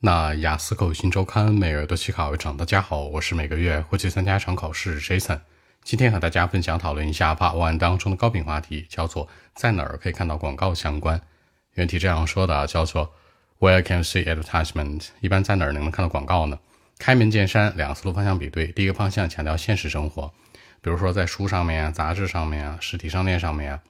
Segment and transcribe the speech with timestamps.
[0.00, 5.40] 那雅思口语新周刊每月都期考一场，大家好，我是每个月会去参加一场考试 Jason。
[5.82, 9.26] 今天和大家分享讨论一下 Part One 当中的高频话题，叫做
[9.56, 11.20] 在哪儿可以看到广告相关。
[11.74, 13.12] 原题这样说的，叫做
[13.58, 15.08] Where can see advertisement？
[15.20, 16.60] 一般在哪儿能看到广告呢？
[17.00, 18.68] 开门见山，两个思路方向比对。
[18.68, 20.32] 第一个方向强调现实生活，
[20.80, 23.80] 比如说在书上面啊、杂志上面啊、实体商店上面啊。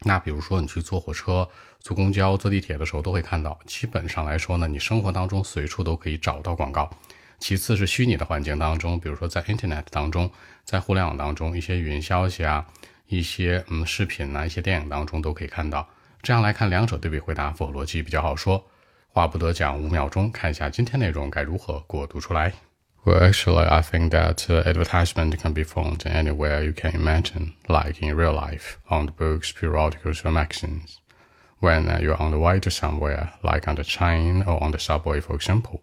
[0.00, 1.48] 那比如说你去坐火车、
[1.80, 3.58] 坐公交、坐地铁的时候都会看到。
[3.66, 6.90] 基本上来说呢，你生活当中随处都可以找到广告。
[7.38, 10.30] 其次是虚拟的环境当中，比如说在 Internet 当中，
[10.64, 12.66] 在互联网当中，一些语音消息啊，
[13.08, 15.88] 一些嗯视频呐，一些电影当中都可以看到。
[16.22, 18.64] 这样来看，两者对比回答符合逻辑，比较好说。
[19.08, 22.52] 话不得讲五秒钟，看一下今天内容该如何过渡出来。
[23.06, 28.16] Well, actually, I think that uh, advertisement can be found anywhere you can imagine, like in
[28.16, 31.00] real life, on the books, periodicals, or magazines.
[31.60, 34.80] When uh, you're on the way to somewhere, like on the train or on the
[34.80, 35.82] subway, for example.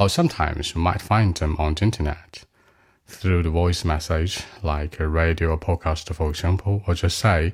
[0.00, 2.44] Or sometimes you might find them on the internet.
[3.06, 7.52] Through the voice message, like a radio or podcast, for example, or just say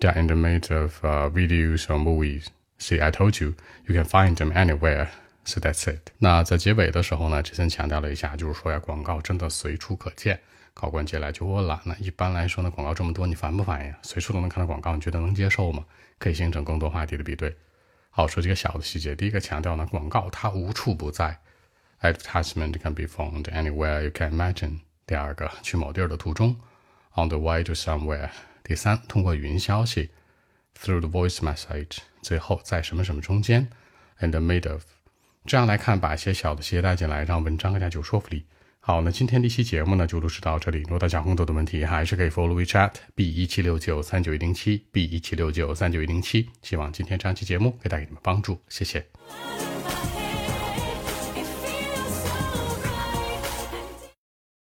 [0.00, 2.50] they're in the midst of uh, videos or movies.
[2.78, 3.54] See, I told you,
[3.86, 5.12] you can find them anywhere.
[5.44, 6.10] So that's it。
[6.18, 10.40] 那在结尾的时候呢，杰森强调了一下，就是说呀，广告真的随处可见。
[10.72, 13.98] 考官接下来就问了，那一般来说呢，广告这么多，你烦不烦呀？
[14.02, 15.84] 随处都能看到广告，你觉得能接受吗？
[16.18, 17.56] 可以形成更多话题的比对。
[18.10, 19.16] 好，说几个小的细节。
[19.16, 21.36] 第一个强调呢，广告它无处不在
[22.02, 24.78] ，advertisement can be found anywhere you can imagine。
[25.06, 26.56] 第二个，去某地儿的途中
[27.16, 28.30] ，on the way to somewhere。
[28.62, 30.10] 第三，通过语音消息
[30.78, 31.98] ，through the voice message。
[32.22, 33.68] 最后，在什么什么中间
[34.18, 34.84] ，in the middle of。
[35.46, 38.44] 这样来看，把一些小的细节带进来，让文章更加具有说服力。
[38.78, 40.78] 好，那今天这期节目呢，就录制到这里。
[40.80, 46.48] 如果大家有更多的问题，还是可以 follow WeChat B 一七六九三九一零七 B 一七六九三九一零七。
[46.62, 49.04] 希望今天这期节目可以带给你们帮助，谢谢。